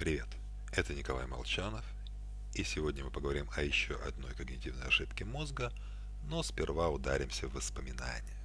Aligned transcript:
Привет, 0.00 0.28
это 0.72 0.94
Николай 0.94 1.26
Молчанов, 1.26 1.84
и 2.54 2.64
сегодня 2.64 3.04
мы 3.04 3.10
поговорим 3.10 3.50
о 3.54 3.60
еще 3.60 3.96
одной 3.96 4.32
когнитивной 4.32 4.86
ошибке 4.86 5.26
мозга, 5.26 5.70
но 6.26 6.42
сперва 6.42 6.88
ударимся 6.88 7.48
в 7.48 7.52
воспоминания. 7.52 8.40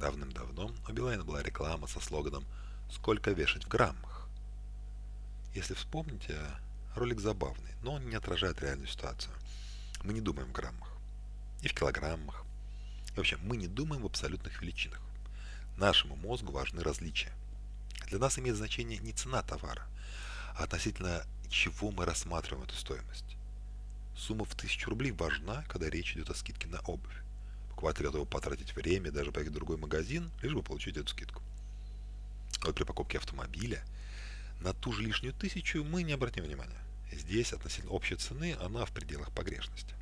Давным-давно 0.00 0.72
у 0.88 0.92
Билайна 0.92 1.22
была 1.22 1.44
реклама 1.44 1.86
со 1.86 2.00
слоганом 2.00 2.44
«Сколько 2.90 3.30
вешать 3.30 3.66
в 3.66 3.68
граммах?». 3.68 4.28
Если 5.54 5.74
вспомните, 5.74 6.36
ролик 6.96 7.20
забавный, 7.20 7.70
но 7.84 7.92
он 7.92 8.08
не 8.08 8.16
отражает 8.16 8.60
реальную 8.60 8.88
ситуацию. 8.88 9.32
Мы 10.02 10.12
не 10.12 10.20
думаем 10.20 10.48
в 10.48 10.52
граммах 10.52 10.90
и 11.62 11.68
в 11.68 11.72
килограммах. 11.72 12.44
И 13.12 13.16
вообще, 13.16 13.36
мы 13.36 13.58
не 13.58 13.68
думаем 13.68 14.02
в 14.02 14.06
абсолютных 14.06 14.60
величинах. 14.60 15.00
Нашему 15.76 16.16
мозгу 16.16 16.50
важны 16.50 16.82
различия. 16.82 17.32
Для 18.08 18.18
нас 18.18 18.40
имеет 18.40 18.56
значение 18.56 18.98
не 18.98 19.12
цена 19.12 19.44
товара, 19.44 19.86
относительно 20.58 21.24
чего 21.48 21.90
мы 21.90 22.04
рассматриваем 22.04 22.64
эту 22.64 22.74
стоимость. 22.74 23.36
Сумма 24.16 24.44
в 24.44 24.54
1000 24.54 24.90
рублей 24.90 25.12
важна, 25.12 25.64
когда 25.68 25.88
речь 25.88 26.14
идет 26.14 26.30
о 26.30 26.34
скидке 26.34 26.68
на 26.68 26.80
обувь. 26.80 27.22
Покупатель 27.70 28.04
готов 28.04 28.28
потратить 28.28 28.74
время, 28.74 29.12
даже 29.12 29.30
поехать 29.30 29.52
в 29.52 29.56
другой 29.56 29.76
магазин, 29.76 30.30
лишь 30.42 30.54
бы 30.54 30.62
получить 30.62 30.96
эту 30.96 31.08
скидку. 31.08 31.42
Вот 32.64 32.74
при 32.74 32.84
покупке 32.84 33.18
автомобиля 33.18 33.84
на 34.60 34.72
ту 34.72 34.92
же 34.92 35.02
лишнюю 35.02 35.32
тысячу 35.32 35.84
мы 35.84 36.02
не 36.02 36.12
обратим 36.12 36.42
внимания. 36.42 36.82
Здесь 37.12 37.52
относительно 37.52 37.92
общей 37.92 38.16
цены 38.16 38.56
она 38.60 38.84
в 38.84 38.90
пределах 38.90 39.30
погрешности. 39.32 39.94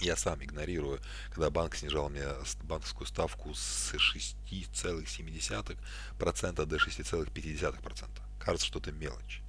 Я 0.00 0.14
сам 0.14 0.44
игнорирую, 0.44 1.00
когда 1.30 1.50
банк 1.50 1.74
снижал 1.74 2.08
мне 2.08 2.24
банковскую 2.62 3.08
ставку 3.08 3.52
с 3.54 3.94
6,7% 3.94 6.66
до 6.66 6.76
6,5%. 6.76 8.20
Кажется, 8.38 8.66
что 8.66 8.78
это 8.78 8.92
мелочь. 8.92 9.42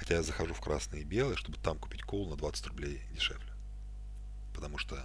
Хотя 0.00 0.14
я 0.14 0.22
захожу 0.22 0.54
в 0.54 0.62
красный 0.62 1.02
и 1.02 1.04
белый, 1.04 1.36
чтобы 1.36 1.58
там 1.58 1.78
купить 1.78 2.00
колу 2.00 2.30
на 2.30 2.36
20 2.36 2.68
рублей 2.68 3.02
дешевле. 3.12 3.52
Потому 4.54 4.78
что 4.78 4.98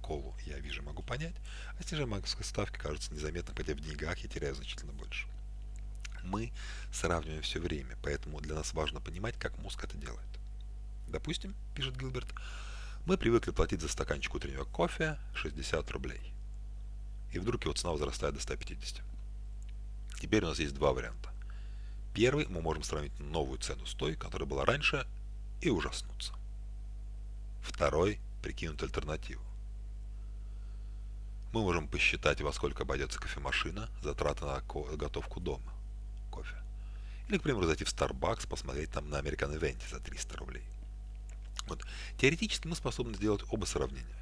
колу 0.00 0.34
я 0.46 0.58
вижу, 0.58 0.82
могу 0.82 1.02
понять, 1.02 1.34
а 1.78 1.82
снижение 1.82 2.10
банковской 2.10 2.46
ставки 2.46 2.78
кажется 2.78 3.12
незаметно, 3.12 3.52
хотя 3.54 3.74
в 3.74 3.80
деньгах 3.80 4.16
я 4.20 4.28
теряю 4.28 4.54
значительно 4.54 4.94
больше. 4.94 5.28
Мы 6.24 6.50
сравниваем 6.90 7.42
все 7.42 7.60
время, 7.60 7.98
поэтому 8.02 8.40
для 8.40 8.54
нас 8.54 8.72
важно 8.72 9.02
понимать, 9.02 9.38
как 9.38 9.58
мозг 9.58 9.84
это 9.84 9.98
делает. 9.98 10.26
Допустим, 11.08 11.54
пишет 11.74 11.98
Гилберт, 11.98 12.28
мы 13.04 13.18
привыкли 13.18 13.50
платить 13.50 13.82
за 13.82 13.88
стаканчик 13.88 14.34
утреннего 14.34 14.64
кофе 14.64 15.18
60 15.34 15.90
рублей. 15.90 16.32
И 17.34 17.38
вдруг 17.38 17.64
его 17.64 17.74
цена 17.74 17.92
возрастает 17.92 18.34
до 18.34 18.40
150. 18.40 19.02
Теперь 20.22 20.42
у 20.42 20.48
нас 20.48 20.58
есть 20.58 20.74
два 20.74 20.94
варианта. 20.94 21.34
Первый, 22.18 22.48
мы 22.48 22.60
можем 22.60 22.82
сравнить 22.82 23.16
новую 23.20 23.60
цену 23.60 23.86
с 23.86 23.94
той, 23.94 24.16
которая 24.16 24.48
была 24.48 24.64
раньше, 24.64 25.06
и 25.60 25.70
ужаснуться. 25.70 26.34
Второй, 27.62 28.18
прикинуть 28.42 28.82
альтернативу. 28.82 29.44
Мы 31.52 31.60
можем 31.60 31.86
посчитать, 31.86 32.40
во 32.40 32.52
сколько 32.52 32.82
обойдется 32.82 33.20
кофемашина, 33.20 33.88
затраты 34.02 34.46
на 34.46 34.60
готовку 34.96 35.38
дома, 35.38 35.72
кофе. 36.32 36.56
Или, 37.28 37.38
к 37.38 37.42
примеру, 37.44 37.66
зайти 37.66 37.84
в 37.84 37.94
Starbucks, 37.94 38.48
посмотреть 38.48 38.90
там 38.90 39.08
на 39.10 39.20
American 39.20 39.56
Event 39.56 39.80
за 39.88 40.00
300 40.00 40.36
рублей. 40.38 40.64
Вот. 41.68 41.86
Теоретически 42.20 42.66
мы 42.66 42.74
способны 42.74 43.14
сделать 43.14 43.44
оба 43.48 43.64
сравнения. 43.64 44.18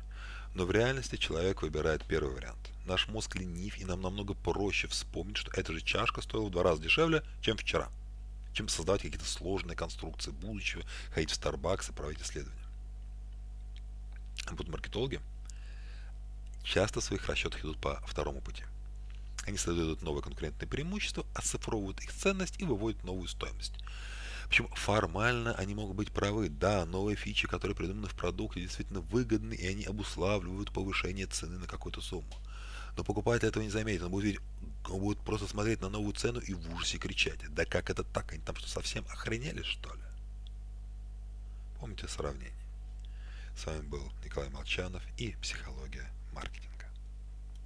Но 0.57 0.65
в 0.65 0.71
реальности 0.71 1.17
человек 1.17 1.61
выбирает 1.61 2.03
первый 2.07 2.35
вариант. 2.35 2.71
Наш 2.87 3.09
мозг 3.09 3.37
ленив, 3.37 3.77
и 3.77 3.85
нам 3.85 4.01
намного 4.01 4.33
проще 4.33 4.89
вспомнить, 4.89 5.37
что 5.37 5.51
эта 5.55 5.71
же 5.75 5.83
чашка 5.83 6.23
стоила 6.23 6.47
в 6.47 6.51
два 6.51 6.63
раза 6.63 6.81
дешевле, 6.81 7.23
чем 7.43 7.59
вчера. 7.59 7.91
Чем 8.55 8.67
создавать 8.71 9.03
какие-то 9.03 9.27
сложные 9.27 9.77
конструкции 9.77 10.31
будущего, 10.31 10.83
ходить 11.11 11.31
в 11.31 11.39
Starbucks 11.39 11.91
и 11.91 11.93
проводить 11.93 12.23
исследования. 12.23 12.65
Вот 14.53 14.67
маркетологи 14.69 15.21
часто 16.65 17.01
в 17.01 17.05
своих 17.05 17.29
расчетах 17.29 17.61
идут 17.63 17.79
по 17.79 18.01
второму 18.07 18.41
пути. 18.41 18.65
Они 19.47 19.59
создают 19.59 20.01
новое 20.01 20.23
конкурентное 20.23 20.67
преимущество, 20.67 21.27
оцифровывают 21.35 22.01
их 22.01 22.11
ценность 22.15 22.59
и 22.59 22.65
выводят 22.65 23.05
новую 23.05 23.29
стоимость. 23.29 23.75
Причем 24.49 24.69
формально 24.69 25.55
они 25.55 25.75
могут 25.75 25.97
быть 25.97 26.13
правы. 26.13 26.49
Да, 26.49 26.85
новые 26.87 27.17
фичи, 27.17 27.49
которые 27.49 27.77
придуманы 27.77 28.09
в 28.09 28.15
продукте, 28.15 28.61
действительно 28.61 29.01
выгодны, 29.01 29.55
и 29.55 29.67
они 29.67 29.85
обуславливают 29.85 30.73
повышение 30.73 31.27
цены 31.27 31.59
на 31.59 31.67
какую-то 31.67 32.01
сумму. 32.01 32.35
Но 32.97 33.05
покупатель 33.05 33.49
этого 33.49 33.63
не 33.63 33.71
заметит. 33.71 34.03
Он 34.03 34.11
будет, 34.11 34.41
он 34.89 35.01
будет 35.01 35.19
просто 35.19 35.47
смотреть 35.47 35.81
на 35.81 35.89
новую 35.89 36.15
цену 36.15 36.41
и 36.41 36.55
в 36.55 36.75
ужасе 36.75 36.99
кричать. 36.99 37.41
Да 37.55 37.65
как 37.65 37.91
это 37.91 38.05
так? 38.05 38.33
Они 38.33 38.41
там 38.43 38.57
что, 38.57 38.69
совсем 38.69 39.05
охренели, 39.09 39.63
что 39.63 39.93
ли? 39.95 40.03
Помните 41.81 42.09
сравнение? 42.09 42.53
С 43.57 43.67
вами 43.67 43.83
был 43.83 44.03
Николай 44.25 44.49
Молчанов 44.51 45.03
и 45.19 45.33
«Психология 45.43 46.09
маркетинга». 46.33 46.76